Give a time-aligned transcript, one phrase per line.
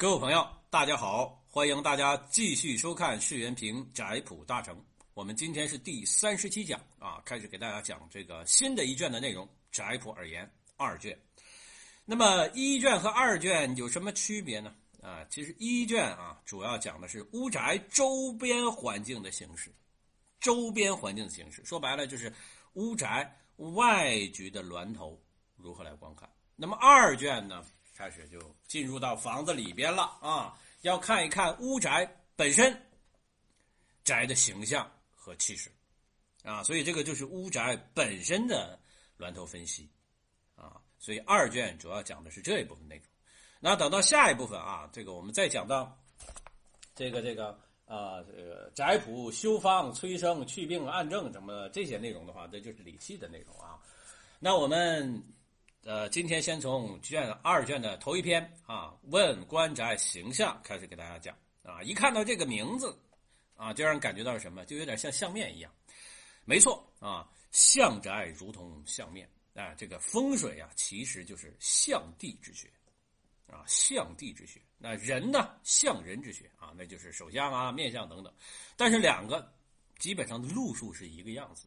[0.00, 4.80] 各位朋友，大家好，欢迎大家继续收看世元平宅谱大成。
[5.12, 11.18] 我们今天是第三十七讲啊，开始给大家讲这个新的一卷的内容《宅谱而言》二卷。
[12.04, 14.72] 那么一卷和二卷有什么区别呢？
[15.02, 19.68] 啊，其实一卷啊，主要讲的是屋宅周边环境的形式，
[20.38, 22.32] 周边环境的形式，说白了就是
[22.74, 25.20] 屋宅外局的峦头
[25.56, 26.30] 如何来观看。
[26.54, 27.64] 那么二卷呢，
[27.98, 28.38] 开始就
[28.68, 32.80] 进入到房子里边了啊，要看一看屋宅本身
[34.04, 35.68] 宅的形象和气势
[36.44, 38.78] 啊，所以这个就是屋宅本身的
[39.16, 39.90] 峦头分析
[40.54, 43.04] 啊，所以二卷主要讲的是这一部分内容。
[43.58, 46.00] 那等到下一部分啊，这个我们再讲到
[46.94, 53.76] 这个这个啊，这个宅谱修方催生祛病按症什么这些内容的话，这就是理气的内容啊。
[54.38, 55.20] 那我们。
[55.84, 61.82] 呃，今天先从卷二卷的头一篇啊，问官宅形象开始给大家讲啊。
[61.82, 62.98] 一看到这个名字
[63.54, 64.64] 啊，就让人感觉到什么？
[64.66, 65.72] 就有点像相面一样。
[66.44, 69.72] 没错啊，相宅如同相面啊。
[69.74, 72.68] 这个风水啊，其实就是相地之学
[73.46, 74.60] 啊，相地之学。
[74.78, 78.34] 那人呢，相人之学啊，那就是手相啊、面相等等。
[78.76, 79.50] 但是两个
[79.98, 81.66] 基本上的路数是一个样子。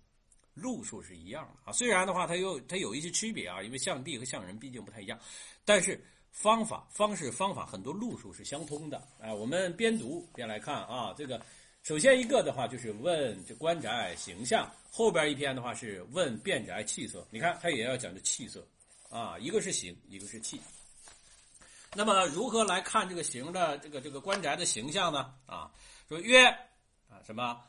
[0.54, 5.18] 路数是一样的啊，虽然的话它有它有一些区别啊，因为象地和象人毕竟不太一样，
[5.64, 6.00] 但是
[6.32, 9.02] 方法方式方法很多路数是相通的。
[9.20, 11.42] 哎，我们边读边来看啊，这个
[11.84, 17.26] 首先一个的话就是问这官宅形象，后边一篇的话是问变宅气色。
[17.32, 18.66] 你看它也要讲究气色
[19.10, 20.60] 啊，一个是形，一个是气。
[21.94, 25.34] 那么如何来看这个形的这个这个官宅的形象呢？
[25.46, 25.72] 啊，
[26.08, 26.46] 说曰
[27.10, 27.62] 啊什么？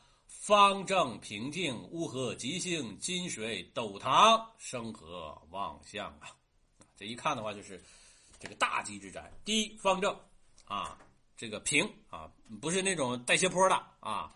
[0.43, 6.35] 方正平静，乌合吉星，金水斗堂，生和旺相啊！
[6.97, 7.81] 这一看的话，就是
[8.41, 9.31] 这个大吉之宅。
[9.45, 10.13] 第一，方正
[10.65, 10.97] 啊，
[11.37, 14.35] 这个平啊，不是那种带斜坡的啊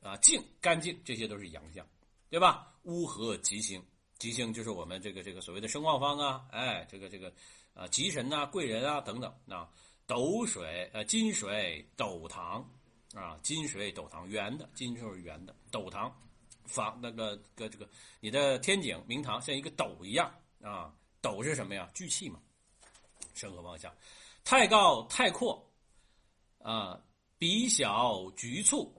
[0.00, 1.84] 啊，静干净，这些都是阳相，
[2.30, 2.72] 对吧？
[2.84, 3.82] 乌合吉星，
[4.20, 7.34] 吉星就是我们这个这个所谓的声旺方啊，哎，这个这个
[7.74, 9.68] 啊，吉神呐，贵人啊等等啊，
[10.06, 12.64] 斗水呃，金水斗堂。
[13.14, 16.12] 啊，金水斗堂圆的，金就是圆的，斗堂，
[16.64, 17.88] 房那个个这个
[18.18, 21.88] 你的天井明堂像一个斗一样啊，斗是什么呀？
[21.94, 22.40] 聚气嘛，
[23.32, 23.94] 生和旺相，
[24.42, 25.64] 太高太阔，
[26.58, 27.00] 啊，
[27.38, 28.92] 比小局促，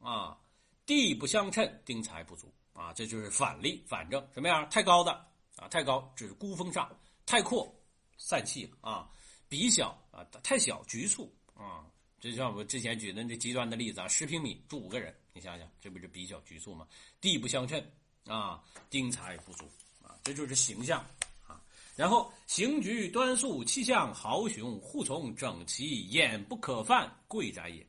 [0.00, 0.36] 啊，
[0.84, 4.68] 地不相称，丁财不足，啊，这就是反例反正什么样？
[4.70, 5.12] 太高的
[5.56, 6.90] 啊，太高只是孤峰上，
[7.24, 7.72] 太阔
[8.18, 9.08] 散气啊，
[9.48, 11.86] 比小啊太小局促啊。
[12.22, 16.86] 就像我之前举的那极端的例子啊，十平米住五个人，你想想，这不是比较局促吗？
[17.20, 17.84] 地不相称
[18.26, 19.64] 啊，丁财不足
[20.00, 21.04] 啊，这就是形象
[21.48, 21.60] 啊。
[21.96, 27.84] 然后形局端肃，气象豪雄，护从整齐，眼不可犯，贵宅也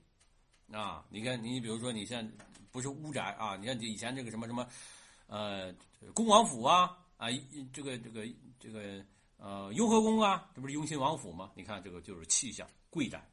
[0.76, 1.06] 啊。
[1.10, 2.28] 你看，你比如说，你像
[2.72, 4.68] 不是屋宅啊，你看以前这个什么什么，
[5.28, 5.72] 呃，
[6.16, 7.28] 恭王府啊啊，
[7.72, 8.28] 这个这个
[8.60, 9.06] 这个
[9.38, 11.52] 呃，雍和宫啊，这不是雍亲王府吗？
[11.54, 13.24] 你看这个就是气象贵宅。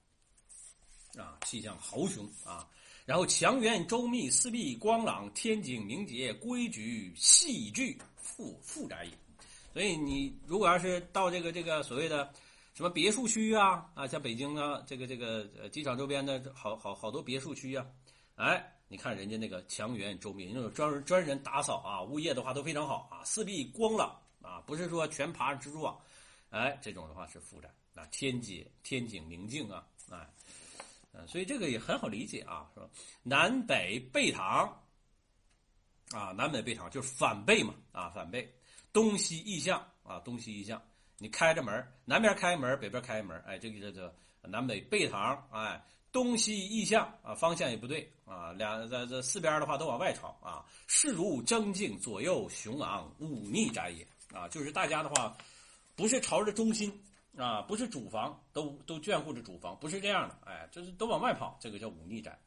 [1.18, 2.68] 啊，气象豪雄啊，
[3.04, 9.10] 然后墙垣周密，四壁光朗，天井明洁，规矩细致，富富宅也。
[9.72, 12.32] 所以你如果要是到这个这个所谓的
[12.74, 17.84] 什么别墅区啊啊，像北京啊这个这个机场周边的好好好多别墅区啊，
[18.36, 25.98] 哎，你看人家那个墙垣周密，那种专专人打扫啊，物业的话都非常好啊，四壁光朗啊，不是说全爬蜘蛛网，
[26.50, 30.28] 哎，这种的话是富宅啊，天街天井明净啊，哎。
[31.12, 32.88] 嗯，所以这个也很好理解啊，是吧？
[33.22, 34.80] 南北背堂，
[36.12, 38.48] 啊，南北背堂就是反背嘛，啊，反背，
[38.92, 40.80] 东西异向啊，东西异向，
[41.18, 55.36] 你开着门，南边开门，北边开门，哎，这个叫做南北背堂，哎，东西异向啊，方向也不对啊，两这这四边的话都往外朝啊，势如征境，左右雄昂，忤逆宅也啊，就是大家的话，
[55.96, 56.92] 不是朝着中心。
[57.36, 62.38] 啊，不是主房都都眷顾着主房，不是这样的，哎，就是都往外跑，这个叫忤逆宅。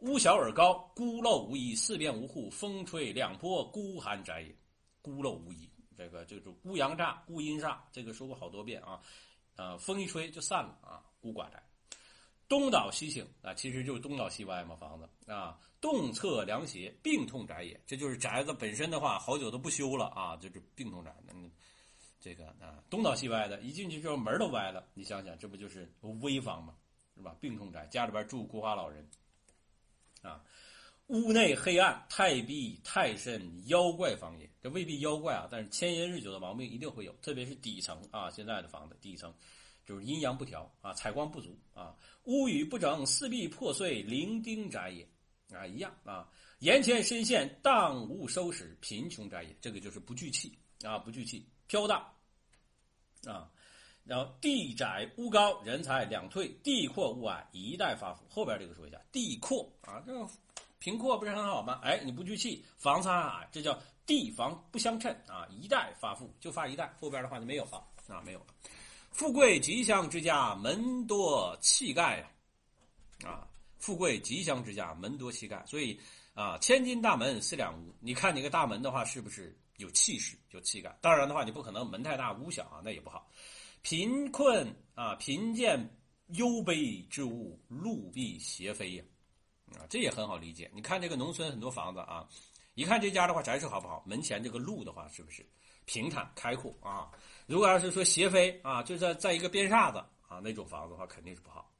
[0.00, 4.54] 屋小而高，孤陋无遗，四边无户，风吹两坡，孤寒宅也。
[5.00, 9.00] 孤陋无依，这个就是孤阳煞、孤阴煞，这个说过好多遍啊。
[9.54, 11.62] 呃，风一吹就散了啊，孤寡宅。
[12.48, 15.58] 东倒西倾啊，其实就是东倒西歪嘛，房子啊。
[15.80, 21.14] 动侧凉斜，病痛宅也，这就是宅子本身的话，好久都不修了啊，就是病痛宅。
[21.32, 21.50] 嗯。
[22.26, 24.84] 这个啊，东倒西歪的，一进去之后门都歪了。
[24.94, 25.88] 你想想，这不就是
[26.22, 26.74] 危房吗？
[27.14, 27.36] 是吧？
[27.40, 29.08] 病痛宅，家里边住孤寡老人，
[30.22, 30.42] 啊，
[31.06, 34.50] 屋内黑暗，太闭太甚，妖怪房也。
[34.60, 39.32] 这未必妖怪啊，但是千年日久的毛病一定会有，特别是底层啊，现在的房子底层，
[39.84, 41.94] 就是阴阳不调啊，采光不足啊。
[42.24, 45.08] 屋宇不整，四壁破碎，零丁宅也
[45.56, 46.28] 啊，一样啊。
[46.58, 49.56] 檐前深陷，荡无收拾，贫穷宅也。
[49.60, 52.04] 这个就是不聚气啊，不聚气，飘荡
[53.28, 53.50] 啊。
[54.04, 58.24] 然后地窄屋高，人才两退；地阔物矮，一代发福。
[58.30, 60.24] 后边这个说一下，地阔啊，这个
[60.78, 61.80] 平阔不是很好吗？
[61.82, 63.76] 哎，你不聚气，房子矮，这叫
[64.06, 68.46] 地房不相称啊，一代发富就发一代，后边的话就没有了啊，没有了。
[69.10, 73.28] 富贵吉祥之家，门多气盖呀！
[73.28, 73.48] 啊，
[73.78, 75.64] 富贵吉祥之家，门多气盖。
[75.66, 75.98] 所以
[76.34, 77.92] 啊，千金大门四两屋。
[77.98, 80.96] 你看你个大门的话，是不是有气势、有气概？
[81.00, 83.28] 当然的话，你不可能门太大屋小啊，那也不好。
[83.82, 85.78] 贫困啊，贫贱
[86.28, 89.04] 幽悲之屋，路必斜飞呀！
[89.78, 90.70] 啊，这也很好理解。
[90.74, 92.26] 你看这个农村很多房子啊，
[92.74, 94.02] 一看这家的话，宅是好不好？
[94.06, 95.46] 门前这个路的话，是不是
[95.84, 97.10] 平坦开阔啊？
[97.46, 101.70] 如果要是说斜飞啊，就在在一个边煞子啊那种房子的话，肯定是不好。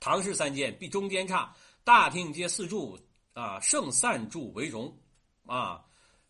[0.00, 2.98] 唐氏三间必中间差，大厅皆四柱
[3.32, 4.96] 啊，胜三柱为荣
[5.46, 5.84] 啊。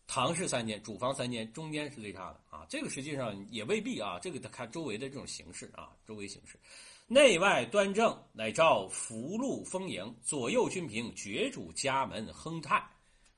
[0.07, 2.65] 唐氏三间主房三间，中间是最差的啊。
[2.69, 6.59] 这个实际上也未必啊，这个得看周围的这种形式啊，周围形式，
[7.07, 12.87] 内外端正，乃照福禄丰盈，左右均平，绝主家门亨泰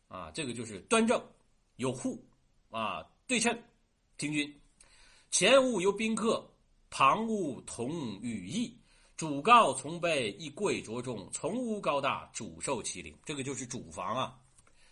[0.08, 0.30] 啊。
[0.32, 1.22] 这个就是端正
[1.78, 2.24] 有户
[2.70, 3.58] 啊，对称。
[4.18, 4.62] 听君，
[5.30, 6.44] 前屋有宾客，
[6.90, 8.76] 旁屋同羽翼，
[9.16, 13.16] 主告从卑，亦贵着重，从屋高大，主受其灵。
[13.24, 14.40] 这个就是主房啊，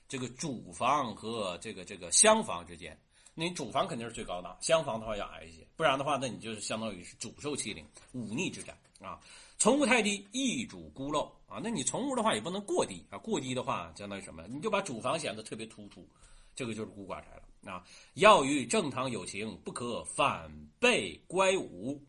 [0.08, 2.98] 这个主房和这个这个厢房之间，
[3.34, 9.20] 你主房肯定是最高的，厢房的话要矮一些，不然的话，那你就是相当于是主受欺凌，忤逆之战啊。
[9.58, 11.60] 从屋太低，易主孤陋啊。
[11.64, 14.46] 那你从屋的话也不能过低啊，过低的话相当于什么？
[14.48, 16.08] 你就把主房显得特别突出，
[16.54, 17.72] 这个就是孤寡宅了。
[17.72, 22.00] 啊，要与正堂有情，不可反背乖武，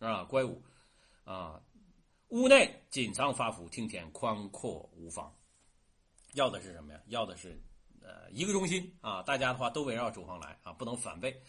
[0.00, 0.62] 啊，乖武，
[1.24, 1.58] 啊，
[2.28, 5.34] 屋内锦藏发福，厅前宽阔无妨。
[6.34, 7.00] 要的是什么呀？
[7.06, 7.60] 要的是，
[8.02, 11.42] 呃，一个中心啊，大家的话都围绕主房来啊，不能反背。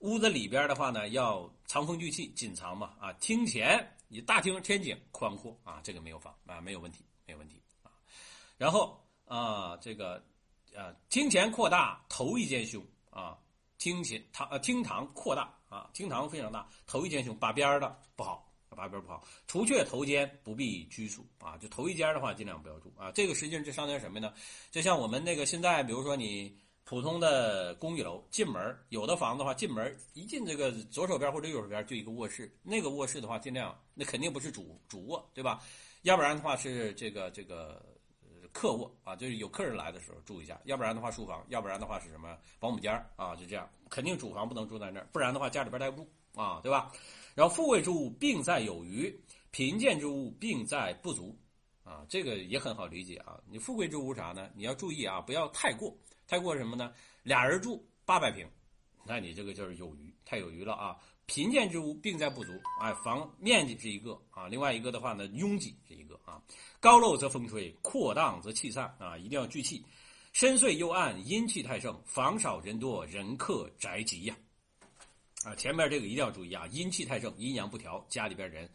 [0.00, 7.90] 屋子里边的话呢，要藏风聚气，紧藏嘛，啊，厅前你大厅天井宽阔啊，这个没有房啊，没有问题，没有问题啊。
[8.56, 10.24] 然后啊，这个，
[10.74, 12.84] 呃，厅前扩大，头一间凶。
[13.10, 13.36] 啊，
[13.76, 18.48] 厅前堂呃厅堂扩大啊，厅堂非常大，头一间凶，把边的不好，
[18.80, 19.22] 把边儿不好。
[19.46, 23.12] 除却头间不必居住啊，就头一间的话尽量不要住啊。
[23.12, 24.32] 这个实际上就相当于什么呢？
[24.70, 35.62] 就像我们那个现在，比如说你普通的公寓楼进门，有的房子的话，进门一进这个左手边或者右手边就一个卧室，那个卧室的话尽量那肯定不是主主卧，对吧？
[36.02, 37.84] 要不然的话是这个这个。
[38.52, 46.90] 客卧啊，就是有客人来的时候住一下，要不然的话书房，要不然的话是什么保姆间啊，就这样，肯定主房不能住在那儿，不然的话家里边待不住啊，对吧？
[47.40, 49.18] 然后富贵之物病在有余，
[49.50, 51.34] 贫贱之物病在不足
[51.82, 53.40] 啊，这个也很好理解啊。
[53.48, 54.50] 你富贵之物啥呢？
[54.54, 55.96] 你要注意啊，不要太过，
[56.28, 56.92] 太过什么呢？
[57.22, 58.46] 俩人住八百平，
[59.06, 60.98] 那你这个就是有余，太有余了啊。
[61.24, 62.52] 贫贱之屋病在不足，
[62.82, 66.42] 哎，房面积是一个啊，另外一个的话呢，拥挤是一个啊，
[66.78, 69.82] 高漏则风吹，扩荡则气散啊，一定要聚气，
[70.34, 74.36] 深邃幽暗，阴气太盛，房少人多，人客宅急呀，
[75.44, 78.68] 啊前面这个一定要注意啊，阴气太盛，阴阳不调，家里边人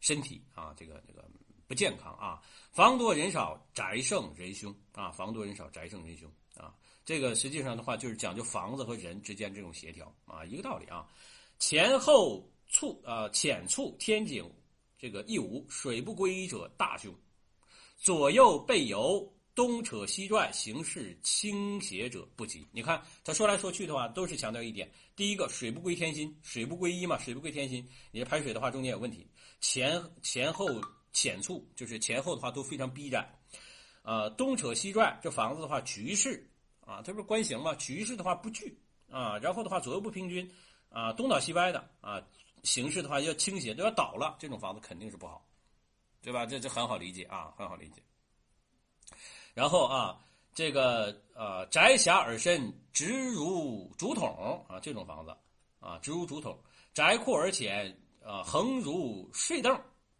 [0.00, 1.24] 身体啊，这个这个
[1.66, 2.42] 不健康啊，
[2.72, 11.08] 房多人少，宅盛人凶啊，房多人少，宅盛人凶啊，这个实际上的话就是讲究房子和人之间这种协调啊，一个道理啊。
[11.58, 14.44] 前后促啊，浅促天井，
[14.98, 17.12] 这个一无水不归者大凶；
[17.96, 22.66] 左右背游，东扯西拽，形势倾斜者不吉。
[22.72, 27.86] 你看他说来说去的话，都是强调一点：第一个，水不归天心，水不归一嘛，水不归天心。
[28.10, 29.26] 你这排水的话，中间有问题。
[29.60, 30.68] 前前后
[31.12, 33.28] 浅促，就是前后的话都非常逼窄。
[34.02, 36.48] 啊，东扯西拽，这房子的话局势
[36.80, 38.78] 啊，它不是官形嘛，局势的话不聚
[39.10, 40.50] 啊，然后的话左右不平均。
[40.88, 42.20] 啊，东倒西歪的啊，
[42.64, 45.46] 形势的话要倾斜，都要倒了，这种房子肯定是不好，
[46.20, 46.44] 对吧？
[46.44, 48.02] 这这很好理解啊，很好理解。
[49.54, 50.18] 然后啊，
[50.54, 55.36] 这个呃，窄狭而深，直如竹筒啊，这种房子
[55.78, 56.58] 啊，直如竹筒，
[56.92, 59.74] 窄阔而浅啊，横如睡凳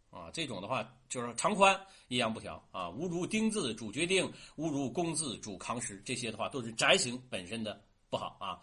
[0.09, 8.59] 啊，这种的话就是长宽阴阳不调啊，无如丁字主决定，无如工字主扛实，这些的话都是宅型本身的不好啊，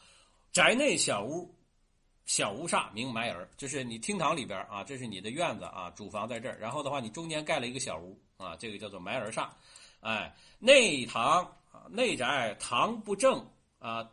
[0.52, 1.54] 宅内小屋。
[2.26, 6.58] 小屋煞名埋儿，就是你厅堂里边啊，这是你的院子啊，主房在这儿。
[6.58, 9.48] 然后的话，你中间盖了一个小屋啊，这个叫做埋儿煞。
[10.00, 13.44] 哎，内堂啊，内宅堂不正
[13.78, 14.08] 啊，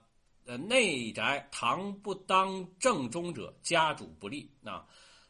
[0.46, 4.86] 呃，内宅堂不当正中者，家主不利啊。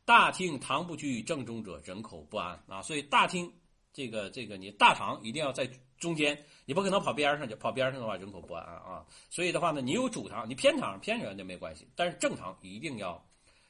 [0.05, 2.81] 大厅堂不居正中者，人口不安啊。
[2.81, 3.51] 所以大厅
[3.91, 9.05] 这个这个你大堂一定要在中间，你不可能跑边上去，跑边上的话人口不安啊。
[9.29, 13.25] 所以的话呢，你有主堂，你偏堂偏着那没关系，但是正堂一定要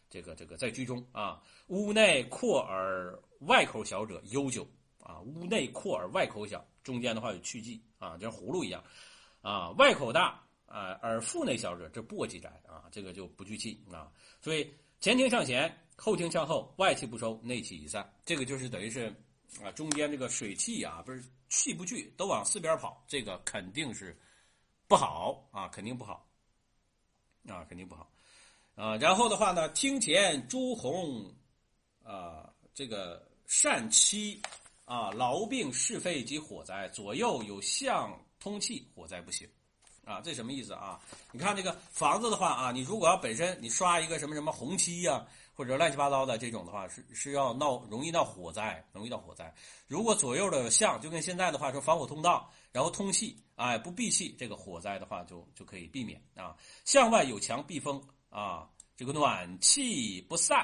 [0.09, 1.41] 这个这个在居中啊。
[1.67, 4.67] 屋内阔而外口小者悠久
[5.05, 8.83] 啊，屋内阔而外口小，中间的话有去迹啊，就像葫芦一样
[9.41, 10.41] 啊，外口大。
[10.67, 14.11] 啊，而腹内小者，这簸箕宅啊，这个就不聚气啊。
[14.41, 14.69] 所以
[14.99, 18.11] 前庭向前，后庭向后，外气不收，内气已散。
[18.25, 19.13] 这个就是等于是
[19.63, 24.19] 啊，中间这个水气啊，不是气不聚，都往四边跑，这个肯定是
[24.87, 26.27] 不好啊，肯定不好
[27.47, 28.11] 啊，肯定不好
[28.73, 28.97] 啊。
[28.97, 31.31] 然后的话呢，厅前朱红
[32.03, 34.41] 啊，这个善妻
[34.85, 39.47] 啊，痨病是非及火灾，左右有相通气，火灾不行。
[40.05, 41.01] 啊，这什么意思啊？
[41.31, 45.25] 你看这个房子的话啊，你如果要本身你刷一个什么什么红漆呀，
[45.55, 49.51] 或者乱七八糟的这种的话，是是要闹容易闹火灾，容易闹火灾。
[49.87, 56.55] 如果左右的向就跟现在的话说防火通道，然后通气，哎，不闭气，这个火灾的话就就可以避免啊。
[56.83, 57.99] 向外有墙避风
[58.29, 60.63] 啊，这个暖气不散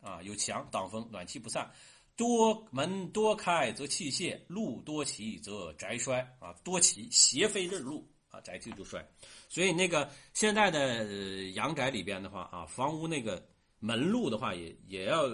[0.00, 1.70] 啊，有墙挡风，暖气不散。
[2.16, 8.08] 多门多开则气泄，路多歧则宅衰啊，多歧邪飞日路。
[8.32, 9.06] 啊，宅气就衰，
[9.46, 11.04] 所以那个现在的
[11.50, 13.46] 阳宅里边的话啊，房屋那个
[13.78, 15.24] 门路的话也也要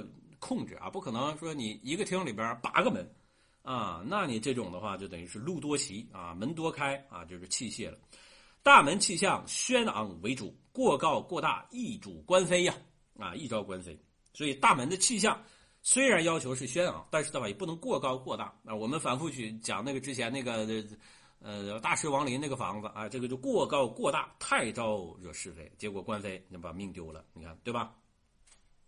[0.40, 3.08] 控制啊，不可能说你一个厅里边八个门
[3.62, 7.96] 啊，那你这种的话就等于是路多歧啊，门多开啊，就是器械了。
[8.64, 12.74] 大门气象轩昂为主，过高过大易主官非呀
[13.16, 13.96] 啊，易招官非。
[14.32, 15.40] 所以大门的气象
[15.90, 18.74] 虽然要求是轩昂，但是的话也不能过高过大啊。
[18.74, 20.68] 我们反复去讲那个之前那个。
[21.40, 27.94] 呃，大师王林那个房子啊，这个就过高过大，太招惹是非，结果官非，你把命丢了，你看对吧？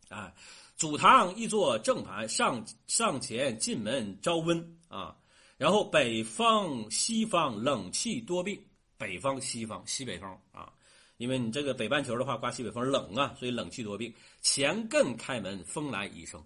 [0.08, 0.34] 啊，
[0.76, 5.16] 祖堂一座正盘，上上前进门招温啊，
[5.56, 8.60] 然后北方西方冷气多病，
[8.98, 10.72] 北方西方西北风啊，
[11.18, 14.12] 因为你这个北半球的话刮西北风冷啊，所以冷气多病。
[14.42, 16.44] 前艮开门，风来已生。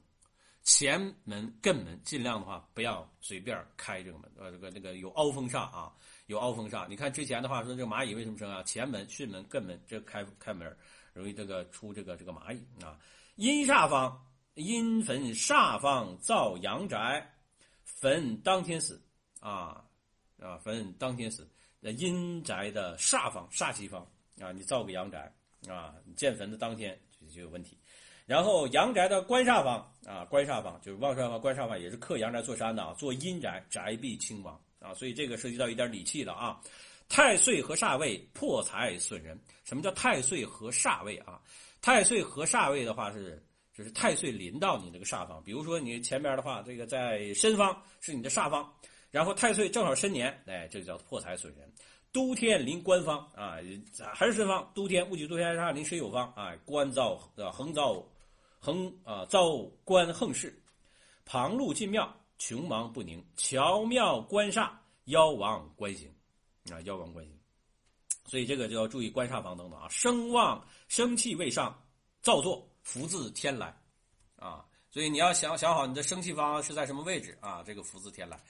[0.65, 5.93] 前门艮门尽量的话不要随便开这个门，呃，这个这个有凹风煞啊，
[6.27, 6.89] 有凹风煞。
[6.89, 8.63] 你看之前的话说，这个蚂蚁为什么生啊？
[8.63, 10.75] 前门、巽门、艮门这开开门
[11.13, 12.99] 容易这个出这个这个蚂蚁啊。
[13.37, 17.31] 阴煞方，阴坟煞方造阳宅，
[17.85, 19.03] 坟当天死
[19.41, 19.85] 啊
[20.41, 21.47] 啊，坟当天死。
[21.79, 24.01] 那阴宅的煞方煞气方
[24.41, 25.31] 啊，你造个阳宅
[25.69, 27.79] 啊，你建坟的当天就就有问题。
[28.27, 29.77] 然后阳宅的官煞方
[30.07, 36.61] 啊，官煞方就是旺煞方、官煞方也是克阳宅做山的啊，做阴宅宅必兴亡啊，所以这个涉及到一点理气的啊。
[37.07, 41.39] 太岁和煞位破财损人，什么叫太岁和煞位啊？
[41.83, 43.41] 太岁和煞位的话是，
[43.77, 48.73] 就是太岁临到你这个煞方，比如说你前边的话，这个在申方是你的煞方，
[49.11, 51.71] 然后太岁正好申年，哎，这就叫破财损人。
[52.11, 53.59] 都天临官方啊，
[54.15, 58.03] 还是申方，都天戊己都天煞临申酉方啊，官造呃横遭。
[58.65, 60.59] 横啊，遭官横事，
[61.27, 64.71] 旁路进庙，穷忙不宁，巧妙官煞，
[65.05, 66.11] 妖王官行，
[66.73, 67.39] 啊，妖王官行，
[68.25, 71.79] 所以这个就要注意官煞方等等啊，声旺生气未上，
[72.23, 73.79] 造作福自天来，
[74.37, 78.41] 啊，所以你要想想好你的生气方是在什么位置啊，这个福自天来，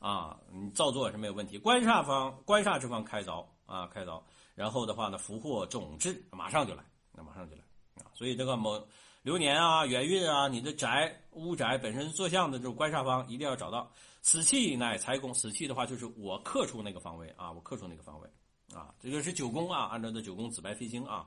[0.00, 4.20] 啊，你造作是没有问题，官煞方官煞之方开凿啊，开凿，
[4.56, 7.62] 然后的话呢，福祸种质马上就来，那马上就来。
[8.02, 8.84] 啊，所以这个某。
[9.22, 13.90] 流年啊，元运啊，你的宅屋宅本身坐向的这种官煞方一定要找到。
[14.24, 18.28] 死气乃财宫，死气的话就是我克出那个方位啊，我克出那个方位
[18.72, 21.26] 啊，这个是九宫啊，按照的九宫紫白飞星啊，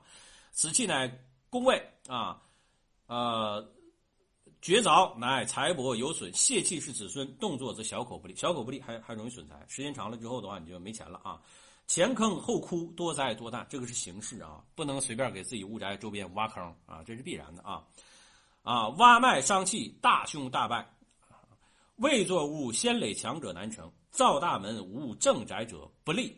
[0.50, 1.06] 死气乃
[1.50, 2.42] 宫位啊，
[3.06, 3.66] 呃，
[4.62, 11.40] 绝凿乃财帛有损，泄气是子孙，动作则小口不利，小口不利还还容易损财，时间长了之后的话你就没钱了啊。
[11.86, 17.84] 前坑后窟，多灾多难，这个是形势啊，不能随便给自己屋宅周边挖坑啊，这是必然的啊！
[18.62, 20.84] 啊，挖脉伤气，大凶大败。
[21.96, 26.36] 未作屋先垒墙者难成，造大门无正宅者不利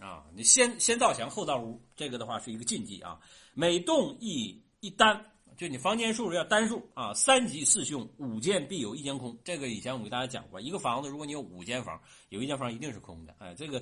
[0.00, 0.24] 啊！
[0.34, 3.20] 你先先造墙后造屋，这个的话是一个禁忌啊。
[3.52, 5.22] 每栋一一单，
[5.58, 7.12] 就你房间数要单数啊。
[7.12, 9.38] 三吉四凶，五间必有一间空。
[9.44, 12.00] 这个以前我给大家讲过，一个房子如果你有五间房，
[12.30, 13.34] 有一间房一定是空的。
[13.38, 13.80] 哎，这个。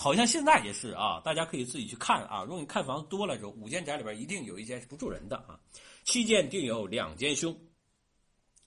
[0.00, 2.44] 好像现在也是啊，大家可以自己去看啊。
[2.44, 5.58] 如果你看房多了之后，五间宅里边一定有一间是不住人的啊。
[6.04, 7.52] 七间定有两间凶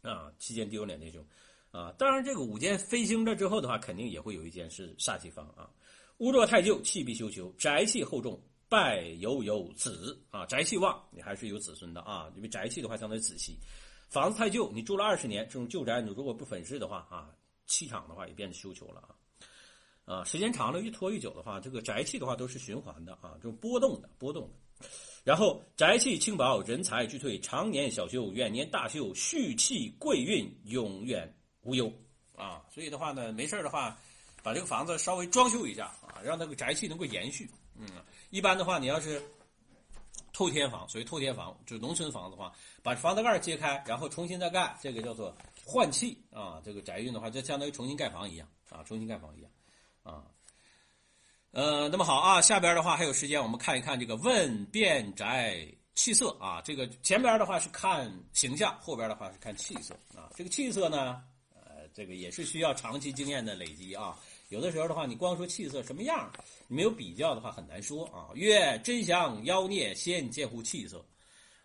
[0.02, 1.26] 啊，七间定有两间凶
[1.72, 1.90] 啊。
[1.98, 5.70] 当然，这个五间飞星了之后的话，肯定也会有一间是煞气方啊。
[6.18, 12.30] 屋若太旧，气必修求；宅气厚重，败犹有子啊，宅气旺，你还是有子孙的啊。
[12.36, 13.58] 因为宅气的话，相当于子气。
[14.10, 17.30] 房子太旧，你住了二十年，这种旧宅，你如果不粉饰的话啊，
[17.68, 19.16] 气场的话也变得修求了啊。
[20.12, 24.88] 啊，时间长了，越拖越久的话，这个宅气的话都是循环的啊，就波动的，波动的。
[25.24, 31.90] 然后宅气轻薄，人才俱退，常年小修，远年大修，续气贵运，永远无忧
[32.36, 32.62] 啊。
[32.70, 33.98] 所以的话呢，没事的话，
[34.44, 37.50] 把这个房子稍微装修一下啊，让那个宅气能够延续。
[37.78, 37.88] 嗯，
[38.32, 39.22] 一般的话，你要是
[40.34, 42.52] 透天房，属于透天房，就是农村房子的话，
[42.84, 46.62] 把房子盖揭开，然后重新再盖，这个叫做换气啊。
[46.66, 49.50] 这个宅运的话，就相当于重新盖房一样啊，重新盖房一样
[50.04, 50.24] 啊。
[51.52, 56.62] 呃，那么好啊，下边的话还有时间，我们看一看这个问变宅气色啊。
[56.64, 60.32] 这个前边的话是看形象，后边的话是看气色啊。
[60.36, 61.22] 这个气色呢，
[61.54, 64.18] 呃，这个也是需要长期经验的累积啊。
[64.48, 66.32] 有的时候的话，你光说气色什么样，
[66.68, 68.32] 你没有比较的话很难说啊。
[68.34, 71.06] 曰真祥妖孽，先见乎气色。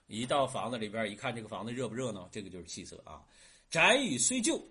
[0.09, 3.23] 一到房子里边一看，这个房子热不热闹，这个就是气色啊。
[3.71, 4.65] 宅宇虽旧，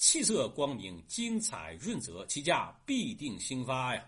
[0.00, 4.02] 气色光明，精彩润泽，其价必定兴发呀。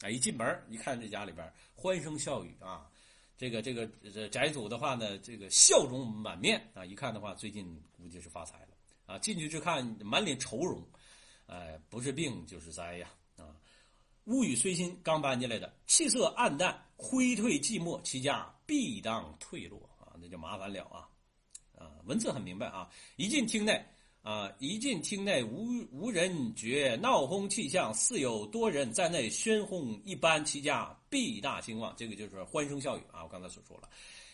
[0.00, 2.88] 啊，一进门一看这家里边欢声笑语啊，
[3.36, 3.88] 这个这个
[4.28, 8.68] 宅主的话呢，这个笑容满面啊，一看的话，最近估计是发财了
[9.04, 9.18] 啊。
[9.18, 10.80] 进去之看满脸愁容，
[11.46, 13.50] 哎，不是病就是灾呀啊。
[14.26, 21.08] 屋宇虽新，刚搬进来的，气色暗淡，灰褪寂寞，其家必当退落啊，那就麻烦了啊
[21.76, 21.90] 啊。
[22.04, 23.84] 文字很明白啊，一进厅内。
[24.22, 24.50] 啊！
[24.60, 31.92] 一进厅内，无无人觉闹哄气象，似有多人在内喧哄一般，其家必大兴旺。
[31.96, 33.24] 这个就是欢声笑语啊！
[33.24, 33.88] 我刚才所说了，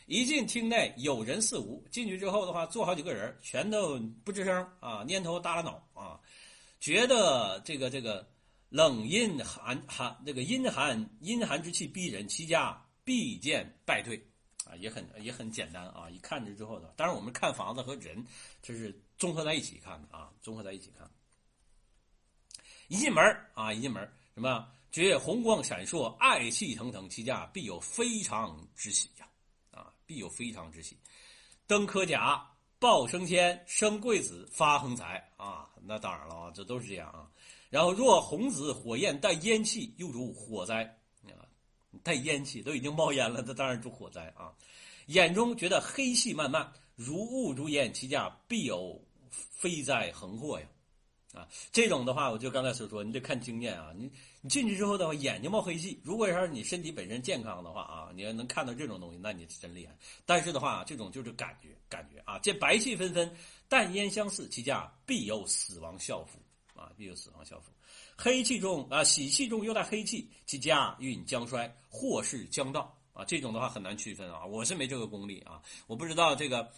[0.06, 6.20] 一进厅内有人似无，进去之后的话，坐好几个人，全都不吱声啊，蔫头耷拉脑啊，
[6.78, 8.28] 觉得这个这个
[8.68, 14.22] 冷阴寒寒，这个阴寒阴寒之气逼人，其家必见败退。
[14.66, 16.10] 啊，也很也很简单啊！
[16.10, 18.22] 一看着之后的，当然我们看房子和人，
[18.60, 21.10] 这是综合在一起看的啊，综合在一起看。
[22.88, 23.22] 一进门
[23.54, 24.02] 啊，一进门
[24.34, 24.66] 什么？
[24.90, 29.28] 觉红光闪烁，爱气腾腾，其家必有非常之喜呀！
[29.70, 30.96] 啊，必有非常之喜。
[31.66, 35.68] 登科甲，报升迁，生贵子，发横财啊！
[35.82, 37.28] 那当然了啊，这都是这样啊。
[37.68, 40.84] 然后若红紫火焰带烟气，又如火灾
[41.24, 41.44] 啊。
[42.02, 44.54] 带烟气都已经冒烟了，那当然是火灾啊！
[45.08, 48.98] 眼中觉得黑气漫漫，如雾如烟，其家必有
[49.30, 50.66] 飞灾横祸呀！
[51.34, 53.92] 啊，这种的话，我就刚才所说，你得看经验啊。
[53.94, 54.10] 你
[54.40, 59.94] 你进去之后的话，眼睛冒黑气，如果要是你身体本身健康的话啊，你要能看到这种东西，那你是真厉害。
[60.24, 63.30] 但是的话，这种就是感觉，感觉啊，见白气纷纷，
[63.68, 66.38] 淡烟相似，其家必有死亡效福
[66.80, 67.70] 啊，必有死亡效福。
[68.16, 73.24] 黑气中啊，喜气中又带黑气，其家运将衰，祸事将到啊！
[73.24, 76.68] 这种的话很难区分啊，我是没这个功力啊，我不知道这个，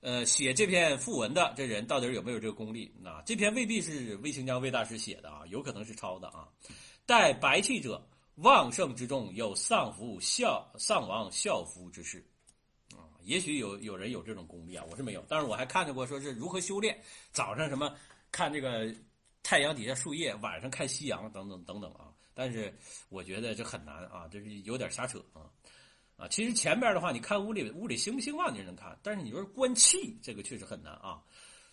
[0.00, 2.92] 呃，写这篇赋文的这人到底有没有这个功力？
[3.00, 6.48] 那这篇未必是魏清江魏大师写的啊，有可能是抄的啊。
[7.06, 12.24] 带白气者，旺盛之中有丧夫孝丧亡孝夫之事
[12.96, 17.00] 啊，也许有有人有这种功力啊，我是没有，但是我还看见过说是如何修炼，
[17.32, 17.94] 早上什么
[18.32, 18.94] 看这个。
[19.42, 22.12] 太阳底下树叶，晚上看夕阳，等等等等啊！
[22.34, 22.72] 但是
[23.08, 25.48] 我觉得这很难啊，这是有点瞎扯啊
[26.20, 26.28] 啊！
[26.28, 31.22] 其实前边的话，你看屋里屋里兴不兴旺，你能看，但是你说观气，这个确实很难啊。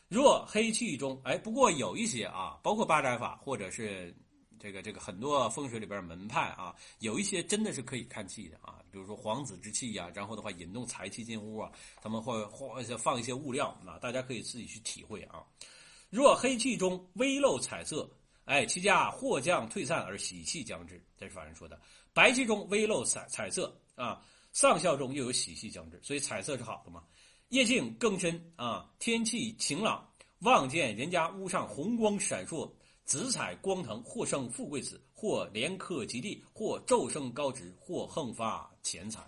[0.08, 4.16] 若黑气中，哎，不过有一些啊，包括八宅法或者是
[4.58, 11.70] 这个这个很多风水里边门派啊，有一些真的是可以看气的啊，比如说皇子之气呀，然后的话引动财气进屋啊，
[12.02, 15.44] 他们会放放一些物料啊，大家可以自己去体会啊。
[16.10, 18.10] 若黑气中微露彩色，
[18.46, 21.04] 哎，其家或将退散而喜气将至。
[21.18, 21.78] 这是法人说的。
[22.14, 24.22] 白气中微露彩彩色啊，
[24.58, 27.04] 上校中又有喜气将至，所以彩色是好的嘛。
[27.50, 30.04] 夜静更深啊，天气晴朗，
[30.40, 32.68] 望见人家屋上红光闪烁，
[33.06, 39.22] 紫彩光腾，或生富贵子，或连克吉地，或骤升高职，或横发钱财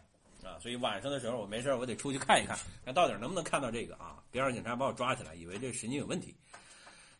[0.44, 0.58] 啊。
[0.60, 4.24] 所以晚上的时候我没事我得出去看一看，看到底能不能看到这个啊？
[4.32, 6.36] 别让警察把我抓起来，以为这神经有问题。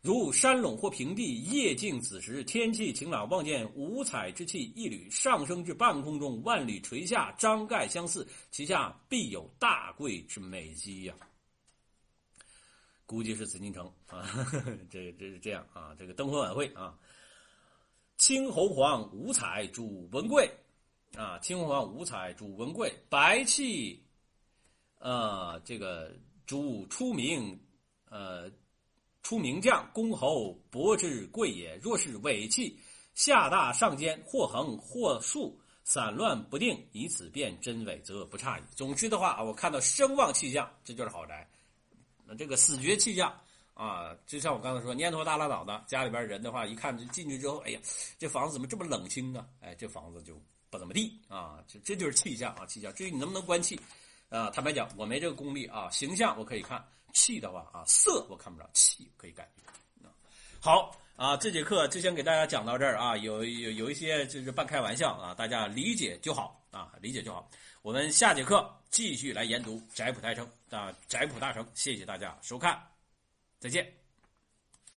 [0.02, 11.14] 如山垄或平地，夜静子时，天气晴朗，望见五彩之气一缕上升至半空中，万里垂下，张盖相似，其下必有大贵之美机呀。
[13.04, 14.24] 估计是紫禁城啊，
[14.88, 16.98] 这这是这样啊，这个灯会晚会啊，
[18.16, 20.50] 青红黄五彩主文贵
[21.14, 24.02] 啊，青红黄五彩主文贵，白气，
[24.98, 27.60] 呃，这个主出名，
[28.08, 28.50] 呃。
[29.22, 31.76] 出名将，公侯伯之贵也。
[31.82, 32.78] 若是尾气，
[33.14, 38.62] 下大上尖，或横或竖，散乱不定，以此辨真伪，则不差矣。
[38.74, 41.48] 总之的话啊，我看到声望气象，这就是豪宅。
[42.24, 43.34] 那这个死绝气象
[43.74, 47.80] 啊，就像我刚才说，蔫头耷拉脑的家里边人的话，一看进去之后，哎呀，
[48.18, 49.46] 这房子怎么这么冷清啊？
[49.60, 51.62] 哎，这房子就不怎么地啊。
[51.66, 52.92] 这这就是气象啊，气象。
[52.94, 53.78] 至于你能不能关气
[54.28, 55.90] 啊，坦白讲，我没这个功力啊。
[55.90, 60.08] 形象我可以看，气的话啊，色我看不着，气可以感觉。
[60.60, 60.96] 好。
[61.16, 67.46] 啊，这节课就先给大家讲到这儿啊，有有有一些就是半开玩笑啊，大家理解就好啊，理解就好。
[67.82, 72.82] 我们下节课继续来研读《宅谱大成》啊，《宅谱大成》，谢谢大家收看，
[73.58, 73.99] 再见。